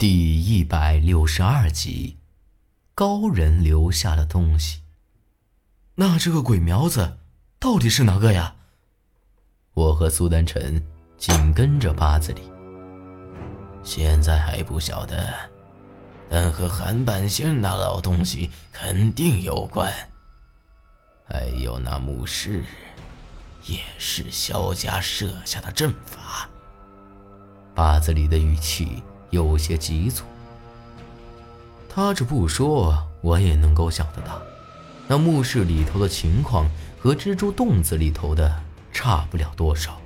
[0.00, 2.16] 第一百六十二集，
[2.94, 4.80] 高人留下的东西。
[5.96, 7.18] 那这个鬼苗子
[7.58, 8.54] 到底是哪个呀？
[9.74, 10.82] 我和苏丹臣
[11.18, 12.40] 紧跟着八子里。
[13.82, 15.34] 现在还不晓得，
[16.30, 19.92] 但和韩半仙那老东西肯定有关。
[21.28, 22.64] 还有那墓室，
[23.66, 26.48] 也是萧家设下的阵法。
[27.74, 29.02] 八子里的语气。
[29.30, 30.24] 有些急促。
[31.88, 34.40] 他这不说，我也能够想得到，
[35.08, 36.70] 那墓室里头的情况
[37.00, 38.62] 和蜘蛛洞子里头的
[38.92, 40.00] 差不了多少，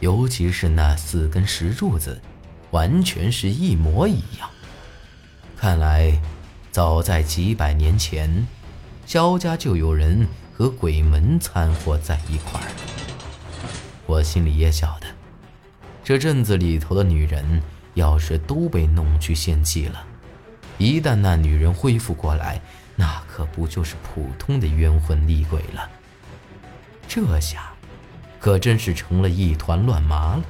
[0.00, 2.20] 尤其是那四根石柱子，
[2.70, 4.50] 完全是一模一样。
[5.56, 6.20] 看来，
[6.70, 8.46] 早在几百年前，
[9.06, 12.68] 萧家就有人和鬼门掺和在一块儿。
[14.04, 15.06] 我心里也晓得，
[16.04, 17.62] 这镇子里头的女人。
[17.96, 20.04] 要是都被弄去献祭了，
[20.76, 22.60] 一旦那女人恢复过来，
[22.94, 25.90] 那可不就是普通的冤魂厉鬼了？
[27.08, 27.72] 这下，
[28.38, 30.44] 可真是成了一团乱麻了。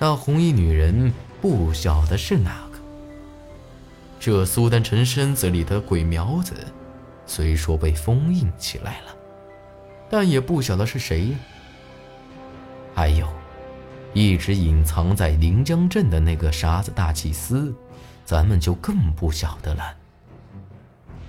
[0.00, 2.78] 那红衣女人不晓得是哪个。
[4.18, 6.54] 这苏丹臣身子里的鬼苗子，
[7.24, 9.14] 虽说被封印起来了，
[10.10, 11.36] 但也不晓得是谁呀。
[12.96, 13.32] 还有。
[14.14, 17.74] 一直隐藏在临江镇的那个傻子大祭司，
[18.24, 19.96] 咱们就更不晓得了。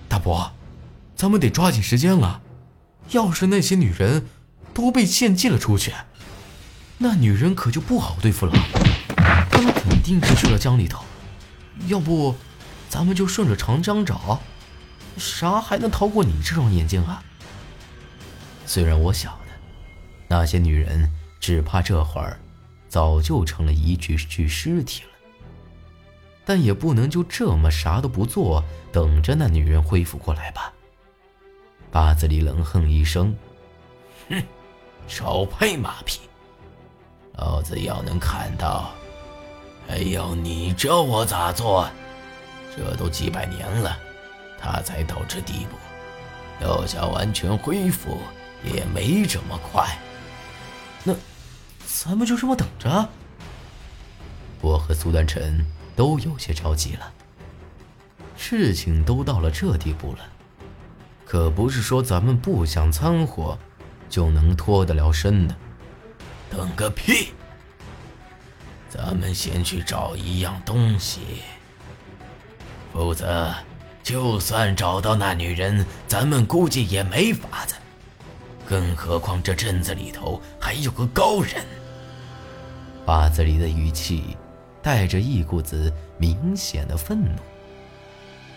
[0.10, 0.52] 大伯，
[1.16, 2.42] 咱们得抓紧时间了。
[3.12, 4.26] 要是那些女人
[4.74, 5.94] 都被献祭了出去，
[6.98, 8.54] 那女人可就不好对付了。
[9.50, 11.04] 她们肯定是去了江里头。
[11.88, 12.36] 要不，
[12.90, 14.42] 咱们就顺着长江找，
[15.18, 17.24] 啥还能逃过你这双眼睛啊？
[18.66, 19.54] 虽然我晓得，
[20.28, 22.40] 那些女人只怕这会儿。
[22.94, 25.10] 早就成了一具具尸体了，
[26.46, 30.72] 但也不能就这么啥都不做，等着那女人恢复过来吧。
[31.90, 33.36] 八子里冷哼一声
[34.30, 34.44] ：“哼，
[35.08, 36.20] 少拍马屁！
[37.36, 38.92] 老子要能看到，
[39.88, 41.90] 还要你教我咋做？
[42.78, 43.98] 这都几百年了，
[44.60, 48.20] 他才到这地步，要想完全恢复，
[48.64, 49.98] 也没这么快。……”
[52.04, 53.08] 咱们就这么等着。
[54.62, 55.64] 我和苏丹臣
[55.96, 57.14] 都有些着急了。
[58.36, 60.20] 事情都到了这地步了，
[61.24, 63.58] 可不是说咱们不想掺和，
[64.10, 65.56] 就能脱得了身的。
[66.50, 67.32] 等个屁！
[68.90, 71.44] 咱们先去找一样东西，
[72.92, 73.54] 否则
[74.02, 77.76] 就算找到那女人，咱们估计也没法子。
[78.68, 81.64] 更何况这镇子里头还有个高人。
[83.06, 84.38] 八字里的语气
[84.82, 87.32] 带着一股子明显的愤怒。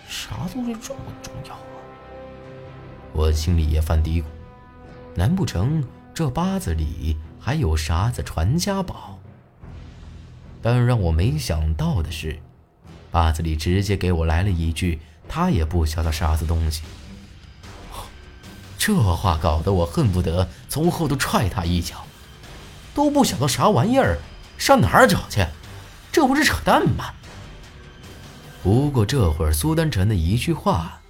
[0.08, 1.60] 啥东西这么重要啊？
[3.12, 4.24] 我心里也犯嘀咕：
[5.14, 5.82] 难不成
[6.14, 9.18] 这八字里还有啥子传家宝？
[10.62, 12.38] 但让我没想到的是，
[13.10, 16.82] 八字里直接给我来了一句：“他也不晓得啥子东西。”
[18.78, 22.04] 这话搞得我恨不得从后头踹他一脚。
[22.94, 24.16] 都不晓得啥玩意儿。
[24.58, 25.44] 上哪儿找去？
[26.10, 27.12] 这不是扯淡吗？
[28.62, 31.00] 不过这会儿苏丹臣的一句话，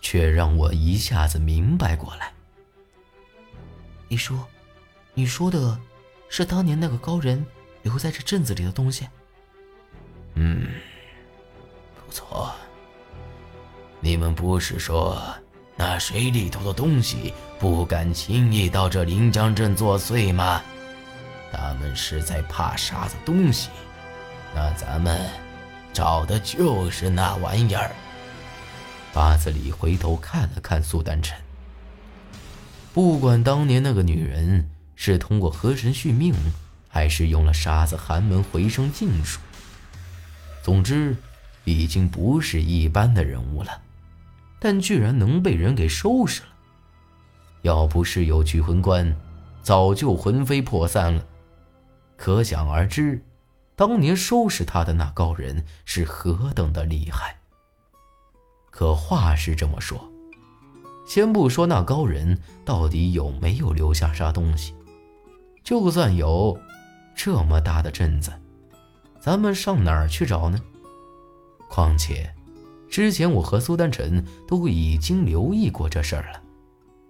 [0.00, 2.32] 却让我一下子明白过来。
[4.08, 4.46] 你说，
[5.14, 5.78] 你说的，
[6.28, 7.44] 是当年那个高人
[7.82, 9.08] 留在这镇子里的东西？
[10.34, 10.68] 嗯，
[12.06, 12.54] 不错。
[14.00, 15.20] 你们不是说
[15.74, 20.62] 那水里头的东西不敢轻易到这临江镇作祟吗？
[21.52, 23.70] 他们是在怕啥子东西？
[24.54, 25.28] 那咱们
[25.92, 27.90] 找的就是那玩意儿。
[29.12, 31.38] 八子里回头看了看苏丹臣，
[32.92, 36.34] 不管当年那个女人是通过河神续命，
[36.88, 39.40] 还是用了沙子寒门回生禁术，
[40.62, 41.16] 总之
[41.64, 43.80] 已经不是一般的人物了。
[44.58, 46.48] 但居然能被人给收拾了，
[47.62, 49.14] 要不是有聚魂棺，
[49.62, 51.24] 早就魂飞魄散了。
[52.16, 53.22] 可想而知，
[53.74, 57.36] 当年收拾他的那高人是何等的厉害。
[58.70, 60.10] 可话是这么说，
[61.06, 64.74] 先不说那高人到底有没有留下啥东西，
[65.62, 66.58] 就算有，
[67.14, 68.32] 这么大的镇子，
[69.20, 70.58] 咱们上哪儿去找呢？
[71.68, 72.34] 况且，
[72.88, 76.42] 之前我和苏丹臣都已经留意过这事儿了，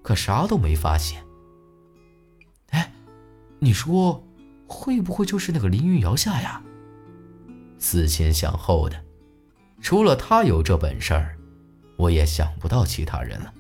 [0.03, 1.23] 可啥都没发现。
[2.71, 2.93] 哎，
[3.61, 4.23] 你说？
[4.67, 6.63] 会不会就是那个凌云瑶下呀？
[7.79, 8.97] 思前想后的，
[9.81, 11.37] 除了他有这本事儿，
[11.97, 13.53] 我也想不到其他人了。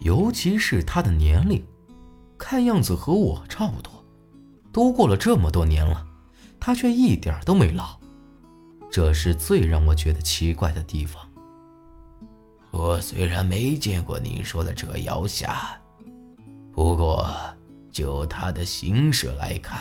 [0.00, 1.64] 尤其是他的年龄，
[2.36, 4.04] 看样子和我差不多，
[4.72, 6.06] 都过了这么多年了，
[6.60, 7.98] 他却一点都没老，
[8.90, 11.22] 这是最让我觉得奇怪的地方。
[12.70, 15.80] 我虽然没见过你说的这个瑶夏，
[16.72, 17.26] 不过
[17.98, 19.76] 就他的行事来看，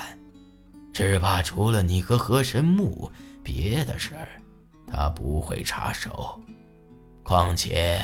[0.91, 3.11] 只怕除了你和河神木，
[3.43, 4.27] 别的事儿
[4.87, 6.41] 他不会插手。
[7.21, 8.03] 况且，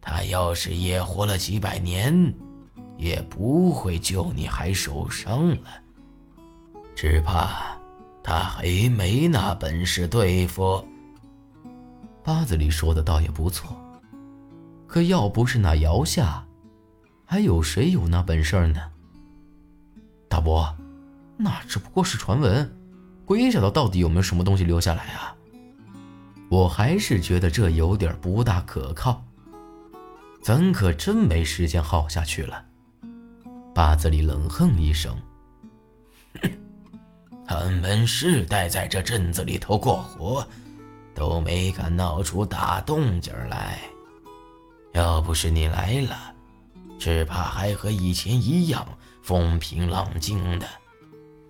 [0.00, 2.32] 他要是也活了几百年，
[2.96, 5.82] 也不会救你还受伤了。
[6.94, 7.76] 只怕
[8.22, 10.86] 他还没那本事对付。
[12.22, 13.76] 八字里说的倒也不错。
[14.86, 16.46] 可要不是那姚夏，
[17.24, 18.89] 还有谁有那本事呢？
[20.30, 20.72] 大伯，
[21.36, 22.72] 那只不过是传闻，
[23.26, 25.34] 鬼晓得到底有没有什么东西留下来啊？
[26.48, 29.22] 我还是觉得这有点不大可靠。
[30.40, 32.64] 咱可真没时间耗下去了。
[33.74, 35.14] 八子里冷哼一声
[36.40, 36.50] ：“哼，
[37.44, 40.46] 他们世代在这镇子里头过活，
[41.12, 43.80] 都没敢闹出大动静来。”
[44.94, 46.16] 要不是你来了，
[47.00, 48.86] 只怕还和以前一样
[49.22, 50.66] 风平浪静的。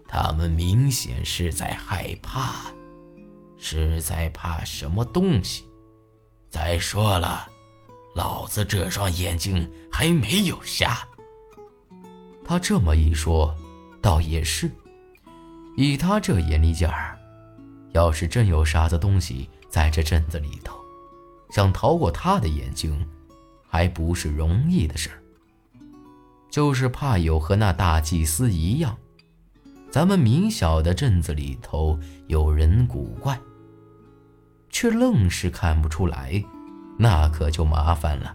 [0.06, 2.72] 他们明显是在害怕，
[3.56, 5.64] 是在怕什么东西。
[6.48, 7.48] 再说了，
[8.14, 10.98] 老子这双眼睛还没有瞎。
[12.44, 13.54] 他这么一说，
[14.02, 14.70] 倒也是。
[15.76, 17.18] 以他这眼力劲儿，
[17.92, 20.76] 要是真有啥子东西在这镇子里头，
[21.50, 23.06] 想逃过他的眼睛。
[23.72, 25.19] 还不是容易的事儿，
[26.50, 28.96] 就是怕有和那大祭司一样，
[29.90, 33.38] 咱们明晓的镇子里头有人古怪，
[34.68, 36.42] 却愣是看不出来，
[36.98, 38.34] 那可就麻烦了。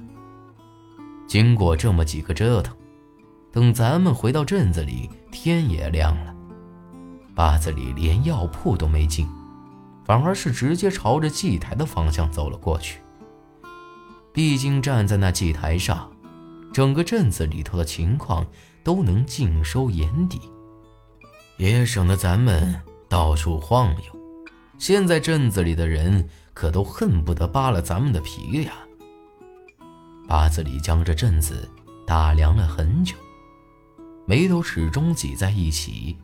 [1.27, 2.75] 经过这么几个折腾，
[3.51, 6.33] 等咱们回到镇子里，天也亮了，
[7.35, 9.27] 八子里连药铺都没进，
[10.05, 13.01] 反而是直接朝着祭台的方向走了过去。
[14.31, 16.11] 毕竟站在那祭台上，
[16.75, 18.45] 整个镇子里头的情况
[18.83, 20.41] 都能尽收眼底，
[21.55, 24.19] 也省得咱们到处晃悠。
[24.77, 28.73] 现在镇子里的人可都恨不得扒了咱们的皮呀。
[30.27, 31.65] 八子里将这镇子
[32.05, 33.15] 打量了很久，
[34.25, 36.17] 眉头始终挤在一起，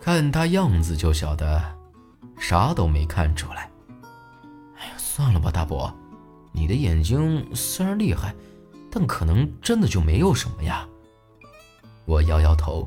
[0.00, 1.60] 看他样子就晓得
[2.38, 3.68] 啥都没看出来。
[4.76, 5.92] 哎呀，算了吧，大伯。
[6.52, 8.32] 你的眼睛虽然厉害，
[8.94, 10.86] 但可能真的就没有什么呀。
[12.04, 12.86] 我摇摇头，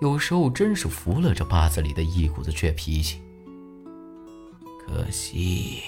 [0.00, 3.20] 有时候真是服了这八子里的一股子倔脾气。
[4.86, 5.82] 可惜，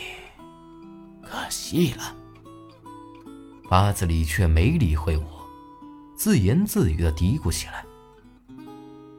[1.22, 2.16] 可惜了。
[3.68, 5.46] 八子里却没理会我，
[6.16, 7.84] 自言自语的嘀咕起来：“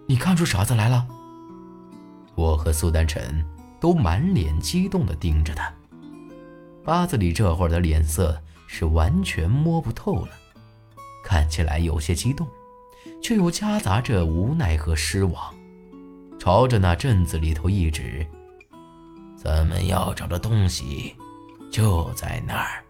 [0.05, 1.07] 你看出啥子来了？”
[2.35, 3.45] 我和苏丹晨
[3.79, 5.73] 都满脸激动的盯着他。
[6.83, 8.41] 八子里这会儿的脸色
[8.73, 10.29] 是完全摸不透了，
[11.25, 12.47] 看起来有些激动，
[13.21, 15.53] 却又夹杂着无奈和失望，
[16.39, 18.25] 朝着那镇子里头一指
[19.35, 21.13] ：“咱们要找的东西
[21.69, 22.81] 就在那儿。”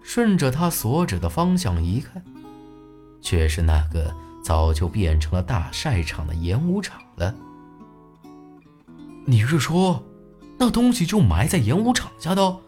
[0.00, 2.24] 顺着他所指的方向一看，
[3.20, 7.34] 却是那个早就变成了大晒场的演武场了。
[9.26, 10.00] 你是说？
[10.56, 12.62] 那东西就埋在演武场下头，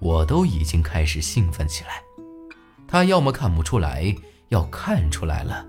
[0.00, 2.02] 我都已经开始兴奋起来。
[2.88, 4.12] 他要么看不出来，
[4.48, 5.64] 要看出来了，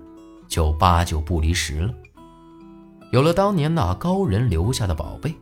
[0.48, 1.94] 就八九不离十了。
[3.12, 5.34] 有了当年那高人留下的宝贝，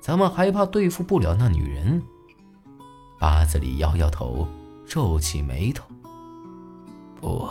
[0.00, 2.02] 咱们还怕对付不了那女人？
[3.18, 4.48] 八子里摇摇头，
[4.86, 5.84] 皱起眉头。
[7.20, 7.50] 不，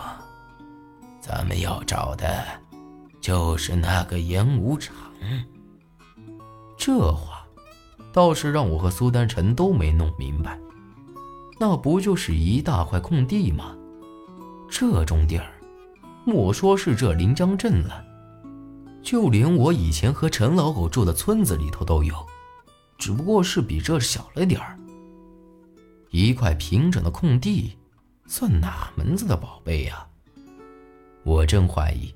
[1.20, 2.44] 咱们要找的，
[3.22, 4.96] 就是那个演武场。
[6.78, 7.36] 这话。
[8.12, 10.58] 倒是让我和苏丹臣都没弄明白，
[11.60, 13.76] 那不就是一大块空地吗？
[14.72, 15.52] 这种地儿，
[16.26, 18.06] 莫说是这临江镇了，
[19.04, 22.16] 就连我以前和陈老狗住的村子里头都有，
[22.98, 24.80] 只不过是比这小了点儿。
[26.12, 27.78] 一块平整的空地，
[28.26, 30.08] 算哪门子的宝贝呀？
[31.24, 32.14] 我真怀疑，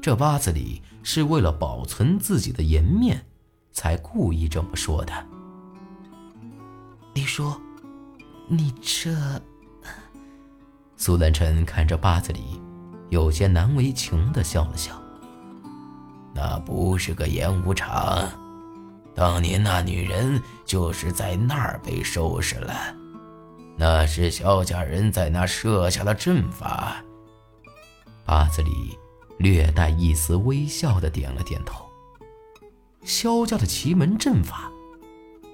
[0.00, 3.26] 这八子里是为了保存自己的颜面，
[3.72, 5.12] 才故意这么说的。
[7.14, 7.60] 你说，
[8.48, 9.14] 你这……
[10.96, 12.60] 苏丹晨看着八子里，
[13.10, 15.00] 有些难为情的笑了笑。
[16.34, 18.28] 那不是个演武场，
[19.14, 22.74] 当年那女人就是在那儿被收拾了。
[23.76, 26.96] 那是萧家人在那设下的阵法。
[28.24, 28.96] 八子里
[29.38, 31.84] 略带一丝微笑的点了点头。
[33.02, 34.70] 萧家的奇门阵法，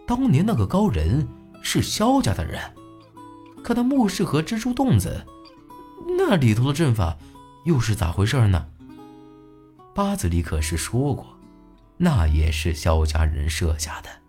[0.07, 1.27] 当年那个高人
[1.63, 2.61] 是萧家的人，
[3.63, 5.25] 可那墓室和蜘蛛洞子，
[6.19, 7.17] 那里头的阵法
[7.65, 8.67] 又是咋回事呢？
[9.95, 11.39] 八子里可是说过，
[11.99, 14.22] 那也是萧家人设下的。